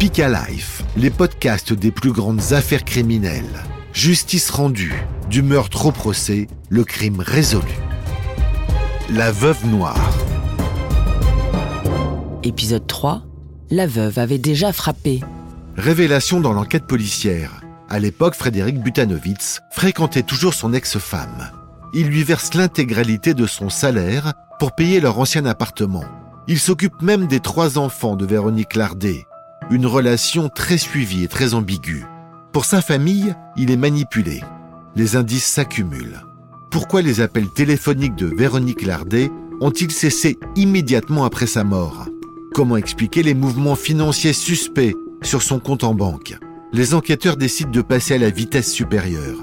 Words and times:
Speak 0.00 0.18
Life, 0.18 0.84
les 0.96 1.10
podcasts 1.10 1.72
des 1.72 1.90
plus 1.90 2.12
grandes 2.12 2.52
affaires 2.52 2.84
criminelles. 2.84 3.64
Justice 3.92 4.48
rendue, 4.48 4.94
du 5.28 5.42
meurtre 5.42 5.86
au 5.86 5.90
procès, 5.90 6.46
le 6.68 6.84
crime 6.84 7.18
résolu. 7.18 7.66
La 9.10 9.32
veuve 9.32 9.66
noire. 9.66 10.08
Épisode 12.44 12.86
3. 12.86 13.22
La 13.70 13.88
veuve 13.88 14.20
avait 14.20 14.38
déjà 14.38 14.72
frappé. 14.72 15.18
Révélation 15.76 16.40
dans 16.40 16.52
l'enquête 16.52 16.86
policière. 16.86 17.60
À 17.88 17.98
l'époque, 17.98 18.36
Frédéric 18.36 18.80
Butanovitz 18.80 19.58
fréquentait 19.72 20.22
toujours 20.22 20.54
son 20.54 20.74
ex-femme. 20.74 21.50
Il 21.92 22.06
lui 22.06 22.22
verse 22.22 22.54
l'intégralité 22.54 23.34
de 23.34 23.48
son 23.48 23.68
salaire 23.68 24.34
pour 24.60 24.76
payer 24.76 25.00
leur 25.00 25.18
ancien 25.18 25.44
appartement. 25.44 26.04
Il 26.46 26.60
s'occupe 26.60 27.02
même 27.02 27.26
des 27.26 27.40
trois 27.40 27.78
enfants 27.78 28.14
de 28.14 28.24
Véronique 28.24 28.76
Lardet. 28.76 29.26
Une 29.70 29.84
relation 29.84 30.48
très 30.48 30.78
suivie 30.78 31.24
et 31.24 31.28
très 31.28 31.52
ambiguë. 31.52 32.06
Pour 32.52 32.64
sa 32.64 32.80
famille, 32.80 33.34
il 33.54 33.70
est 33.70 33.76
manipulé. 33.76 34.42
Les 34.96 35.14
indices 35.14 35.44
s'accumulent. 35.44 36.22
Pourquoi 36.70 37.02
les 37.02 37.20
appels 37.20 37.50
téléphoniques 37.54 38.14
de 38.14 38.34
Véronique 38.34 38.86
Lardet 38.86 39.30
ont-ils 39.60 39.90
cessé 39.90 40.38
immédiatement 40.56 41.26
après 41.26 41.46
sa 41.46 41.64
mort? 41.64 42.06
Comment 42.54 42.78
expliquer 42.78 43.22
les 43.22 43.34
mouvements 43.34 43.74
financiers 43.74 44.32
suspects 44.32 44.94
sur 45.20 45.42
son 45.42 45.58
compte 45.58 45.84
en 45.84 45.94
banque? 45.94 46.38
Les 46.72 46.94
enquêteurs 46.94 47.36
décident 47.36 47.70
de 47.70 47.82
passer 47.82 48.14
à 48.14 48.18
la 48.18 48.30
vitesse 48.30 48.72
supérieure. 48.72 49.36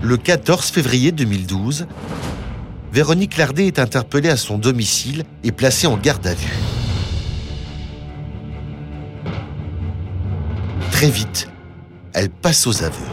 Le 0.00 0.16
14 0.16 0.70
février 0.70 1.12
2012, 1.12 1.86
Véronique 2.94 3.36
Lardet 3.36 3.66
est 3.66 3.78
interpellée 3.78 4.30
à 4.30 4.38
son 4.38 4.56
domicile 4.56 5.24
et 5.44 5.52
placée 5.52 5.86
en 5.86 5.98
garde 5.98 6.26
à 6.26 6.32
vue. 6.32 6.71
Très 11.02 11.10
vite, 11.10 11.48
elle 12.12 12.30
passe 12.30 12.64
aux 12.68 12.84
aveux. 12.84 13.10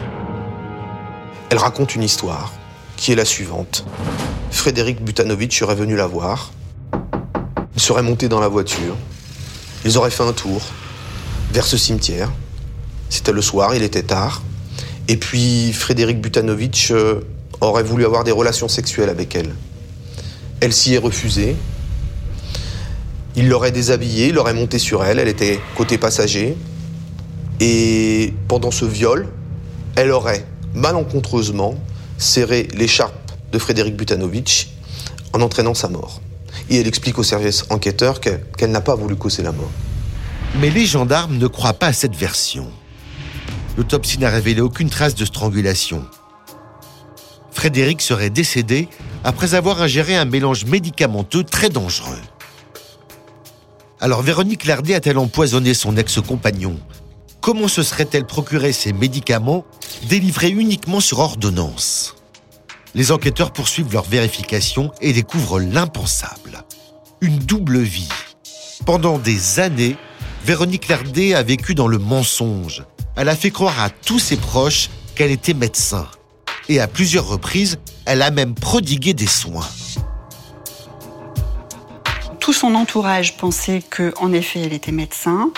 Elle 1.50 1.58
raconte 1.58 1.96
une 1.96 2.04
histoire 2.04 2.52
qui 2.96 3.10
est 3.10 3.16
la 3.16 3.24
suivante. 3.24 3.84
Frédéric 4.52 5.02
Butanovitch 5.02 5.58
serait 5.58 5.74
venu 5.74 5.96
la 5.96 6.06
voir. 6.06 6.52
Il 7.74 7.80
serait 7.82 8.04
monté 8.04 8.28
dans 8.28 8.38
la 8.38 8.46
voiture. 8.46 8.96
Ils 9.84 9.98
auraient 9.98 10.12
fait 10.12 10.22
un 10.22 10.32
tour 10.32 10.62
vers 11.52 11.66
ce 11.66 11.76
cimetière. 11.76 12.30
C'était 13.08 13.32
le 13.32 13.42
soir, 13.42 13.74
il 13.74 13.82
était 13.82 14.04
tard. 14.04 14.40
Et 15.08 15.16
puis 15.16 15.72
Frédéric 15.72 16.20
Butanovitch 16.20 16.92
euh, 16.92 17.26
aurait 17.60 17.82
voulu 17.82 18.04
avoir 18.04 18.22
des 18.22 18.30
relations 18.30 18.68
sexuelles 18.68 19.10
avec 19.10 19.34
elle. 19.34 19.52
Elle 20.60 20.72
s'y 20.72 20.94
est 20.94 20.98
refusée. 20.98 21.56
Il 23.34 23.48
l'aurait 23.48 23.72
déshabillée, 23.72 24.28
il 24.28 24.36
l'aurait 24.36 24.54
monté 24.54 24.78
sur 24.78 25.02
elle, 25.02 25.18
elle 25.18 25.26
était 25.26 25.58
côté 25.76 25.98
passager. 25.98 26.56
Et 27.60 28.32
pendant 28.48 28.70
ce 28.70 28.86
viol, 28.86 29.28
elle 29.94 30.10
aurait 30.10 30.46
malencontreusement 30.74 31.74
serré 32.16 32.68
l'écharpe 32.74 33.32
de 33.52 33.58
Frédéric 33.58 33.96
Butanovitch 33.96 34.70
en 35.34 35.42
entraînant 35.42 35.74
sa 35.74 35.88
mort. 35.88 36.22
Et 36.70 36.80
elle 36.80 36.86
explique 36.86 37.18
au 37.18 37.22
service 37.22 37.64
enquêteur 37.68 38.20
qu'elle 38.20 38.70
n'a 38.70 38.80
pas 38.80 38.94
voulu 38.94 39.14
causer 39.14 39.42
la 39.42 39.52
mort. 39.52 39.70
Mais 40.58 40.70
les 40.70 40.86
gendarmes 40.86 41.36
ne 41.36 41.46
croient 41.46 41.74
pas 41.74 41.88
à 41.88 41.92
cette 41.92 42.16
version. 42.16 42.66
L'autopsie 43.76 44.18
n'a 44.18 44.30
révélé 44.30 44.60
aucune 44.60 44.88
trace 44.88 45.14
de 45.14 45.24
strangulation. 45.24 46.04
Frédéric 47.52 48.00
serait 48.00 48.30
décédé 48.30 48.88
après 49.22 49.54
avoir 49.54 49.82
ingéré 49.82 50.16
un 50.16 50.24
mélange 50.24 50.64
médicamenteux 50.64 51.44
très 51.44 51.68
dangereux. 51.68 52.20
Alors 54.00 54.22
Véronique 54.22 54.64
Lardet 54.64 54.94
a-t-elle 54.94 55.18
empoisonné 55.18 55.74
son 55.74 55.96
ex-compagnon? 55.96 56.78
Comment 57.40 57.68
se 57.68 57.82
serait-elle 57.82 58.26
procuré 58.26 58.72
ces 58.72 58.92
médicaments 58.92 59.64
délivrés 60.08 60.50
uniquement 60.50 61.00
sur 61.00 61.20
ordonnance? 61.20 62.14
Les 62.94 63.12
enquêteurs 63.12 63.52
poursuivent 63.52 63.92
leur 63.92 64.04
vérification 64.04 64.92
et 65.00 65.14
découvrent 65.14 65.58
l'impensable. 65.58 66.64
Une 67.22 67.38
double 67.38 67.78
vie. 67.78 68.10
Pendant 68.84 69.18
des 69.18 69.58
années, 69.58 69.96
Véronique 70.44 70.88
Lardet 70.88 71.34
a 71.34 71.42
vécu 71.42 71.74
dans 71.74 71.88
le 71.88 71.98
mensonge. 71.98 72.84
Elle 73.16 73.28
a 73.30 73.36
fait 73.36 73.50
croire 73.50 73.80
à 73.80 73.88
tous 73.88 74.18
ses 74.18 74.36
proches 74.36 74.90
qu'elle 75.14 75.30
était 75.30 75.54
médecin. 75.54 76.06
Et 76.68 76.78
à 76.78 76.88
plusieurs 76.88 77.26
reprises, 77.26 77.78
elle 78.04 78.20
a 78.20 78.30
même 78.30 78.54
prodigué 78.54 79.14
des 79.14 79.26
soins. 79.26 79.68
Tout 82.38 82.52
son 82.52 82.74
entourage 82.74 83.36
pensait 83.36 83.82
qu'en 83.82 84.32
effet 84.32 84.60
elle 84.60 84.72
était 84.72 84.92
médecin, 84.92 85.50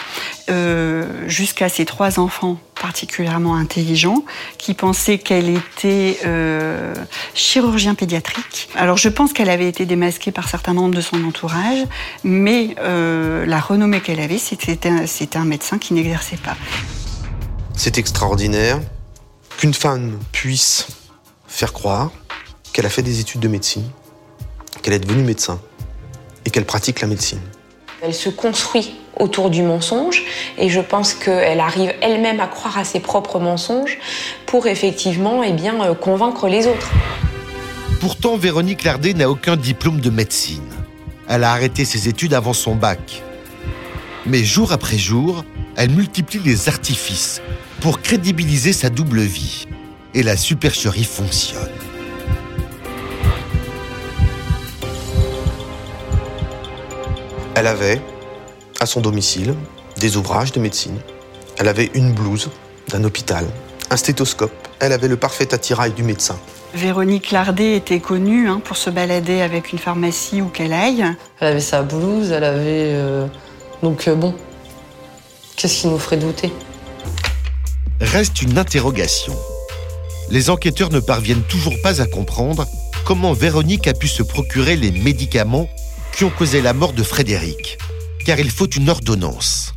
euh, 0.48 1.28
jusqu'à 1.28 1.68
ses 1.68 1.84
trois 1.84 2.18
enfants 2.18 2.58
particulièrement 2.80 3.54
intelligents 3.54 4.24
qui 4.58 4.74
pensaient 4.74 5.18
qu'elle 5.18 5.48
était 5.48 6.18
euh, 6.24 6.94
chirurgien 7.34 7.94
pédiatrique. 7.94 8.68
Alors 8.74 8.96
je 8.96 9.08
pense 9.08 9.32
qu'elle 9.32 9.50
avait 9.50 9.68
été 9.68 9.86
démasquée 9.86 10.32
par 10.32 10.48
certains 10.48 10.72
membres 10.74 10.94
de 10.94 11.00
son 11.00 11.22
entourage, 11.24 11.84
mais 12.24 12.74
euh, 12.80 13.46
la 13.46 13.60
renommée 13.60 14.00
qu'elle 14.00 14.20
avait, 14.20 14.38
c'était 14.38 14.88
un, 14.88 15.04
un 15.34 15.44
médecin 15.44 15.78
qui 15.78 15.94
n'exerçait 15.94 16.36
pas. 16.36 16.56
C'est 17.76 17.98
extraordinaire 17.98 18.80
qu'une 19.58 19.74
femme 19.74 20.18
puisse 20.32 20.88
faire 21.46 21.72
croire 21.72 22.10
qu'elle 22.72 22.86
a 22.86 22.90
fait 22.90 23.02
des 23.02 23.20
études 23.20 23.40
de 23.40 23.48
médecine, 23.48 23.88
qu'elle 24.82 24.94
est 24.94 24.98
devenue 24.98 25.22
médecin 25.22 25.60
et 26.44 26.50
qu'elle 26.50 26.64
pratique 26.64 27.00
la 27.00 27.06
médecine. 27.06 27.40
Elle 28.00 28.14
se 28.14 28.28
construit 28.28 29.01
autour 29.22 29.50
du 29.50 29.62
mensonge 29.62 30.24
et 30.58 30.68
je 30.68 30.80
pense 30.80 31.14
qu'elle 31.14 31.60
arrive 31.60 31.94
elle-même 32.00 32.40
à 32.40 32.48
croire 32.48 32.76
à 32.76 32.84
ses 32.84 33.00
propres 33.00 33.38
mensonges 33.38 33.98
pour 34.46 34.66
effectivement 34.66 35.42
eh 35.42 35.52
bien, 35.52 35.80
euh, 35.82 35.94
convaincre 35.94 36.48
les 36.48 36.66
autres. 36.66 36.90
Pourtant, 38.00 38.36
Véronique 38.36 38.82
Lardet 38.82 39.14
n'a 39.14 39.30
aucun 39.30 39.56
diplôme 39.56 40.00
de 40.00 40.10
médecine. 40.10 40.68
Elle 41.28 41.44
a 41.44 41.52
arrêté 41.52 41.84
ses 41.84 42.08
études 42.08 42.34
avant 42.34 42.52
son 42.52 42.74
bac. 42.74 43.22
Mais 44.26 44.42
jour 44.42 44.72
après 44.72 44.98
jour, 44.98 45.44
elle 45.76 45.90
multiplie 45.90 46.40
les 46.44 46.68
artifices 46.68 47.40
pour 47.80 48.02
crédibiliser 48.02 48.72
sa 48.72 48.90
double 48.90 49.20
vie. 49.20 49.66
Et 50.14 50.22
la 50.22 50.36
supercherie 50.36 51.04
fonctionne. 51.04 51.70
Elle 57.54 57.66
avait, 57.66 58.00
à 58.82 58.86
son 58.86 59.00
domicile, 59.00 59.54
des 59.96 60.16
ouvrages 60.16 60.50
de 60.50 60.58
médecine. 60.58 60.98
Elle 61.56 61.68
avait 61.68 61.90
une 61.94 62.12
blouse 62.12 62.50
d'un 62.88 63.04
hôpital, 63.04 63.46
un 63.90 63.96
stéthoscope. 63.96 64.52
Elle 64.80 64.92
avait 64.92 65.06
le 65.06 65.16
parfait 65.16 65.54
attirail 65.54 65.92
du 65.92 66.02
médecin. 66.02 66.36
Véronique 66.74 67.30
Lardet 67.30 67.76
était 67.76 68.00
connue 68.00 68.48
hein, 68.48 68.60
pour 68.64 68.76
se 68.76 68.90
balader 68.90 69.40
avec 69.40 69.72
une 69.72 69.78
pharmacie 69.78 70.42
où 70.42 70.48
qu'elle 70.48 70.72
aille. 70.72 71.04
Elle 71.38 71.48
avait 71.48 71.60
sa 71.60 71.82
blouse, 71.82 72.32
elle 72.32 72.42
avait... 72.42 72.92
Euh, 72.94 73.26
donc 73.84 74.08
euh, 74.08 74.16
bon, 74.16 74.34
qu'est-ce 75.54 75.82
qui 75.82 75.86
nous 75.86 75.98
ferait 75.98 76.16
douter? 76.16 76.52
Reste 78.00 78.42
une 78.42 78.58
interrogation. 78.58 79.34
Les 80.30 80.50
enquêteurs 80.50 80.90
ne 80.90 80.98
parviennent 80.98 81.44
toujours 81.44 81.80
pas 81.82 82.00
à 82.00 82.06
comprendre 82.06 82.66
comment 83.04 83.32
Véronique 83.32 83.86
a 83.86 83.92
pu 83.92 84.08
se 84.08 84.24
procurer 84.24 84.74
les 84.74 84.90
médicaments 84.90 85.68
qui 86.16 86.24
ont 86.24 86.30
causé 86.30 86.62
la 86.62 86.72
mort 86.72 86.94
de 86.94 87.02
Frédéric, 87.02 87.78
car 88.24 88.38
il 88.38 88.50
faut 88.50 88.68
une 88.68 88.88
ordonnance. 88.88 89.74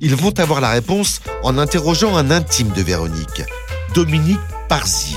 Ils 0.00 0.16
vont 0.16 0.38
avoir 0.38 0.60
la 0.60 0.70
réponse 0.70 1.20
en 1.42 1.58
interrogeant 1.58 2.16
un 2.16 2.30
intime 2.30 2.70
de 2.70 2.82
Véronique, 2.82 3.42
Dominique 3.94 4.40
Parzi. 4.68 5.16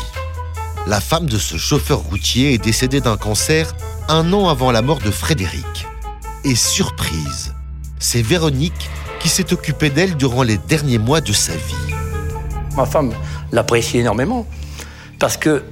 La 0.88 1.02
femme 1.02 1.26
de 1.26 1.40
ce 1.40 1.58
chauffeur 1.58 2.00
routier 2.00 2.54
est 2.54 2.64
décédée 2.64 3.02
d'un 3.02 3.18
cancer 3.18 3.76
un 4.08 4.32
an 4.34 4.48
avant 4.50 4.72
la 4.72 4.84
mort 4.84 5.00
de 5.00 5.10
Frédéric. 5.10 5.88
Et 6.44 6.54
surprise, 6.54 7.56
c'est 8.00 8.22
Véronique 8.22 8.90
qui 9.20 9.30
s'est 9.30 9.52
occupée 9.52 9.90
d'elle 9.90 10.16
durant 10.16 10.44
les 10.44 10.58
derniers 10.58 11.00
mois 11.00 11.22
de 11.22 11.34
sa 11.34 11.54
vie. 11.54 11.96
Ma 12.76 12.86
femme 12.86 13.14
l'apprécie 13.52 13.98
énormément 13.98 14.46
parce 15.18 15.38
que 15.38 15.64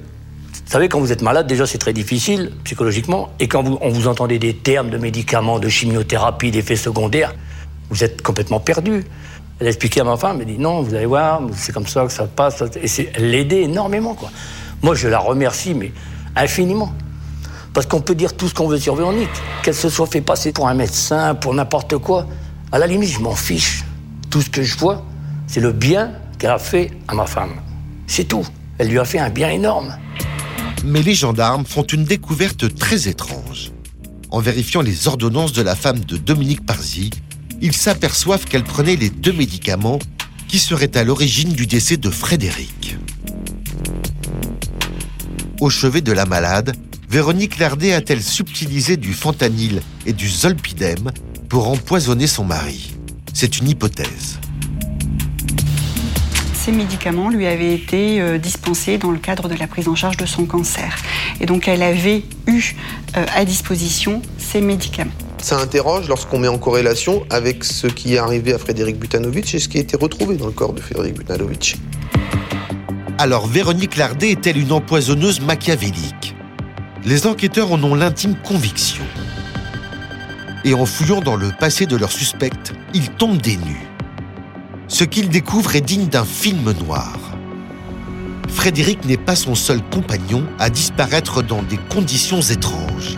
vous 0.66 0.72
savez, 0.72 0.90
quand 0.90 1.00
vous 1.00 1.12
êtes 1.12 1.22
malade, 1.22 1.46
déjà 1.46 1.68
c'est 1.68 1.78
très 1.78 1.94
difficile 1.94 2.52
psychologiquement. 2.64 3.30
Et 3.40 3.48
quand 3.48 3.64
on 3.82 3.90
vous 3.90 4.08
entendez 4.08 4.40
des 4.40 4.56
termes 4.56 4.90
de 4.90 4.98
médicaments, 4.98 5.60
de 5.60 5.70
chimiothérapie, 5.70 6.52
d'effets 6.52 6.76
secondaires, 6.76 7.36
vous 7.90 8.04
êtes 8.04 8.22
complètement 8.22 8.60
perdu. 8.60 9.04
Elle 9.60 9.68
a 9.68 9.70
expliqué 9.70 10.02
à 10.02 10.04
ma 10.04 10.18
femme, 10.18 10.40
elle 10.42 10.48
dit 10.48 10.58
non, 10.58 10.82
vous 10.82 10.96
allez 10.96 11.06
voir, 11.06 11.42
c'est 11.54 11.74
comme 11.74 11.86
ça 11.86 12.06
que 12.06 12.12
ça 12.12 12.26
passe. 12.26 12.64
Et 12.82 13.12
elle 13.14 13.30
l'aidait 13.30 13.64
énormément, 13.64 14.16
quoi. 14.16 14.32
Moi, 14.82 14.96
je 14.96 15.08
la 15.08 15.20
remercie, 15.20 15.74
mais 15.74 15.92
infiniment. 16.36 16.92
Parce 17.74 17.86
qu'on 17.86 18.02
peut 18.02 18.16
dire 18.16 18.36
tout 18.36 18.48
ce 18.48 18.54
qu'on 18.54 18.68
veut 18.68 18.78
sur 18.78 18.96
Véronique. 18.96 19.30
Qu'elle 19.64 19.76
se 19.76 19.90
soit 19.90 20.08
fait 20.08 20.22
passer 20.22 20.52
pour 20.52 20.68
un 20.68 20.74
médecin, 20.74 21.36
pour 21.36 21.54
n'importe 21.54 21.98
quoi. 21.98 22.28
À 22.72 22.80
la 22.80 22.88
limite, 22.88 23.10
je 23.10 23.20
m'en 23.20 23.36
fiche. 23.36 23.84
Tout 24.30 24.42
ce 24.42 24.50
que 24.50 24.64
je 24.64 24.78
vois, 24.78 25.04
c'est 25.48 25.60
le 25.60 25.72
bien 25.72 26.12
qu'elle 26.40 26.52
a 26.52 26.60
fait 26.60 26.92
à 27.08 27.14
ma 27.14 27.26
femme. 27.26 27.54
C'est 28.08 28.26
tout. 28.26 28.46
Elle 28.78 28.90
lui 28.90 29.00
a 29.00 29.06
fait 29.06 29.20
un 29.20 29.30
bien 29.30 29.50
énorme. 29.50 29.96
Mais 30.84 31.02
les 31.02 31.16
gendarmes 31.16 31.66
font 31.66 31.84
une 31.84 32.04
découverte 32.04 32.76
très 32.76 33.08
étrange. 33.08 33.72
En 34.32 34.40
vérifiant 34.40 34.82
les 34.82 35.08
ordonnances 35.08 35.54
de 35.54 35.62
la 35.62 35.76
femme 35.76 36.00
de 36.02 36.18
Dominique 36.18 36.66
Parzi, 36.66 37.10
ils 37.62 37.76
s'aperçoivent 37.76 38.46
qu'elle 38.46 38.66
prenait 38.66 38.98
les 38.98 39.10
deux 39.10 39.32
médicaments 39.32 40.00
qui 40.50 40.60
seraient 40.60 40.98
à 40.98 41.06
l'origine 41.06 41.54
du 41.54 41.68
décès 41.68 41.98
de 41.98 42.10
Frédéric. 42.10 42.98
Au 45.62 45.70
chevet 45.70 46.02
de 46.02 46.12
la 46.12 46.26
malade, 46.26 46.76
Véronique 47.10 47.60
Lardet 47.60 47.94
a-t-elle 47.94 48.22
subtilisé 48.22 48.98
du 48.98 49.14
fentanyl 49.14 49.82
et 50.06 50.14
du 50.14 50.28
zolpidem 50.28 51.12
pour 51.48 51.70
empoisonner 51.70 52.28
son 52.28 52.44
mari? 52.44 52.92
C'est 53.34 53.60
une 53.60 53.70
hypothèse. 53.70 54.40
Ces 56.64 56.72
médicaments 56.72 57.30
lui 57.30 57.46
avaient 57.46 57.74
été 57.74 58.22
euh, 58.22 58.38
dispensés 58.38 58.98
dans 58.98 59.12
le 59.12 59.18
cadre 59.18 59.50
de 59.50 59.56
la 59.56 59.68
prise 59.68 59.90
en 59.90 59.96
charge 59.96 60.16
de 60.16 60.26
son 60.26 60.46
cancer. 60.46 60.96
Et 61.42 61.46
donc 61.46 61.68
elle 61.68 61.84
avait 61.84 62.24
eu 62.48 62.74
euh, 63.18 63.26
à 63.36 63.44
disposition 63.44 64.22
ces 64.38 64.62
médicaments. 64.62 65.12
Ça 65.40 65.60
interroge 65.60 66.08
lorsqu'on 66.08 66.40
met 66.40 66.48
en 66.48 66.58
corrélation 66.58 67.26
avec 67.30 67.66
ce 67.66 67.88
qui 67.88 68.14
est 68.14 68.18
arrivé 68.18 68.54
à 68.54 68.58
Frédéric 68.58 68.98
Butanovitch 68.98 69.54
et 69.56 69.60
ce 69.60 69.68
qui 69.68 69.78
a 69.78 69.82
été 69.82 69.98
retrouvé 69.98 70.38
dans 70.38 70.46
le 70.46 70.54
corps 70.54 70.72
de 70.72 70.80
Frédéric 70.80 71.16
Butanovitch. 71.18 71.76
Alors 73.18 73.46
Véronique 73.46 73.98
Lardet 73.98 74.32
est-elle 74.32 74.58
une 74.58 74.72
empoisonneuse 74.72 75.42
machiavélique? 75.42 76.34
Les 77.04 77.28
enquêteurs 77.28 77.74
en 77.74 77.84
ont 77.84 77.94
l'intime 77.94 78.38
conviction. 78.42 79.04
Et 80.64 80.74
en 80.74 80.86
fouillant 80.86 81.20
dans 81.20 81.36
le 81.36 81.52
passé 81.60 81.88
de 81.88 81.98
leur 81.98 82.14
suspecte, 82.14 82.72
ils 82.94 83.10
tombent 83.10 83.42
des 83.42 83.58
nues 83.58 83.93
ce 84.94 85.04
qu'il 85.04 85.30
découvre 85.30 85.76
est 85.76 85.82
digne 85.82 86.06
d'un 86.06 86.24
film 86.24 86.72
noir. 86.86 87.18
Frédéric 88.48 89.06
n'est 89.06 89.18
pas 89.18 89.36
son 89.36 89.56
seul 89.56 89.82
compagnon 89.90 90.46
à 90.60 90.70
disparaître 90.70 91.42
dans 91.42 91.64
des 91.64 91.80
conditions 91.90 92.42
étranges. 92.42 93.18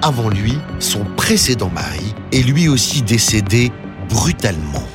Avant 0.00 0.30
lui, 0.30 0.56
son 0.78 1.04
précédent 1.04 1.68
mari 1.68 2.14
est 2.32 2.40
lui 2.40 2.68
aussi 2.68 3.02
décédé 3.02 3.70
brutalement. 4.08 4.88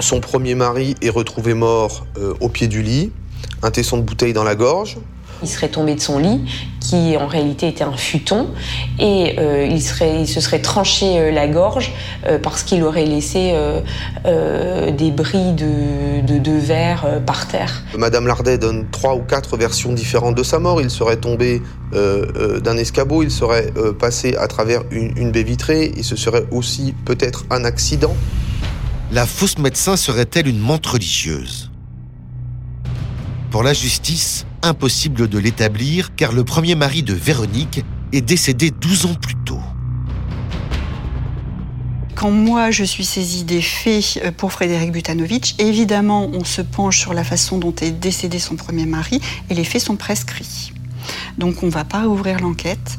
Son 0.00 0.18
premier 0.18 0.56
mari 0.56 0.96
est 1.00 1.10
retrouvé 1.10 1.54
mort 1.54 2.06
euh, 2.18 2.34
au 2.40 2.48
pied 2.48 2.66
du 2.66 2.82
lit, 2.82 3.12
un 3.62 3.70
tesson 3.70 3.98
de 3.98 4.02
bouteille 4.02 4.32
dans 4.32 4.42
la 4.42 4.56
gorge, 4.56 4.96
il 5.42 5.48
serait 5.48 5.68
tombé 5.68 5.94
de 5.94 6.00
son 6.00 6.18
lit, 6.18 6.40
qui 6.80 7.16
en 7.16 7.26
réalité 7.26 7.68
était 7.68 7.84
un 7.84 7.96
futon, 7.96 8.48
et 8.98 9.36
euh, 9.38 9.66
il, 9.70 9.82
serait, 9.82 10.22
il 10.22 10.28
se 10.28 10.40
serait 10.40 10.60
tranché 10.60 11.18
euh, 11.18 11.30
la 11.30 11.46
gorge 11.48 11.92
euh, 12.26 12.38
parce 12.38 12.62
qu'il 12.62 12.82
aurait 12.82 13.04
laissé 13.04 13.54
des 14.24 15.10
bris 15.10 15.52
de, 15.52 16.38
de, 16.38 16.52
verre 16.52 17.20
par 17.26 17.46
terre. 17.48 17.82
Madame 17.96 18.26
Lardet 18.26 18.58
donne 18.58 18.86
trois 18.90 19.14
ou 19.14 19.20
quatre 19.20 19.56
versions 19.56 19.92
différentes 19.92 20.34
de 20.34 20.42
sa 20.42 20.58
mort. 20.58 20.80
Il 20.80 20.90
serait 20.90 21.16
tombé 21.16 21.62
d'un 21.92 22.76
escabeau, 22.76 23.22
il 23.22 23.30
serait 23.30 23.72
passé 23.98 24.36
à 24.36 24.46
travers 24.46 24.82
une, 24.90 25.16
une 25.16 25.30
baie 25.30 25.42
vitrée, 25.42 25.92
et 25.96 26.02
ce 26.02 26.16
serait 26.16 26.44
aussi 26.50 26.94
peut-être 27.04 27.44
un 27.50 27.64
accident. 27.64 28.14
La 29.12 29.26
fausse 29.26 29.58
médecin 29.58 29.96
serait-elle 29.96 30.46
une 30.46 30.60
menthe 30.60 30.86
religieuse? 30.86 31.70
Pour 33.50 33.64
la 33.64 33.72
justice, 33.72 34.46
impossible 34.62 35.28
de 35.28 35.38
l'établir 35.38 36.14
car 36.14 36.32
le 36.32 36.44
premier 36.44 36.74
mari 36.74 37.02
de 37.02 37.14
Véronique 37.14 37.84
est 38.12 38.20
décédé 38.20 38.70
12 38.70 39.06
ans 39.06 39.14
plus 39.14 39.36
tôt. 39.44 39.60
Quand 42.14 42.30
moi 42.30 42.70
je 42.70 42.84
suis 42.84 43.04
saisie 43.04 43.44
des 43.44 43.62
faits 43.62 44.20
euh, 44.24 44.30
pour 44.30 44.52
Frédéric 44.52 44.92
Butanovitch, 44.92 45.54
évidemment 45.58 46.28
on 46.32 46.44
se 46.44 46.60
penche 46.60 46.98
sur 46.98 47.14
la 47.14 47.24
façon 47.24 47.58
dont 47.58 47.74
est 47.80 47.92
décédé 47.92 48.38
son 48.38 48.56
premier 48.56 48.86
mari 48.86 49.20
et 49.48 49.54
les 49.54 49.64
faits 49.64 49.82
sont 49.82 49.96
prescrits. 49.96 50.72
Donc 51.38 51.62
on 51.62 51.66
ne 51.66 51.70
va 51.70 51.84
pas 51.84 52.06
ouvrir 52.06 52.40
l'enquête. 52.40 52.98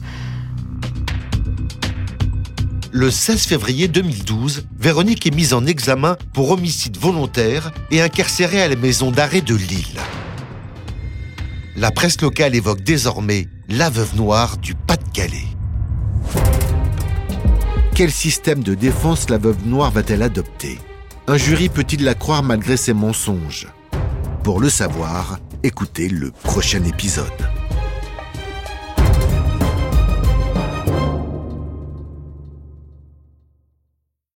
Le 2.94 3.10
16 3.10 3.46
février 3.46 3.88
2012, 3.88 4.66
Véronique 4.78 5.26
est 5.26 5.36
mise 5.36 5.54
en 5.54 5.66
examen 5.66 6.18
pour 6.34 6.52
homicide 6.52 6.98
volontaire 6.98 7.72
et 7.90 8.02
incarcérée 8.02 8.62
à 8.62 8.68
la 8.68 8.76
maison 8.76 9.12
d'arrêt 9.12 9.42
de 9.42 9.56
Lille 9.56 10.00
la 11.82 11.90
presse 11.90 12.22
locale 12.22 12.54
évoque 12.54 12.84
désormais 12.84 13.48
la 13.68 13.90
veuve 13.90 14.16
noire 14.16 14.58
du 14.58 14.76
Pas-de-Calais. 14.76 15.48
Quel 17.96 18.12
système 18.12 18.62
de 18.62 18.76
défense 18.76 19.32
la 19.32 19.40
veuve 19.40 19.66
noire 19.66 19.90
va-t-elle 19.90 20.22
adopter? 20.22 20.78
Un 21.26 21.38
jury 21.38 21.70
peut-il 21.70 22.04
la 22.04 22.14
croire 22.14 22.44
malgré 22.44 22.78
ses 22.78 22.94
mensonges? 22.94 23.68
Pour 24.44 24.60
le 24.60 24.70
savoir, 24.70 25.40
écoutez 25.64 26.08
le 26.08 26.30
prochain 26.30 26.84
épisode. 26.84 27.26